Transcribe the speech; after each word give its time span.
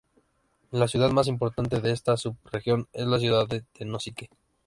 La 0.71 0.87
ciudad 0.87 1.11
más 1.11 1.27
importante 1.27 1.79
de 1.79 1.91
esta 1.91 2.17
sub 2.17 2.35
región, 2.51 2.87
es 2.91 3.05
la 3.05 3.19
ciudad 3.19 3.47
de 3.47 3.61
Tenosique. 3.71 4.29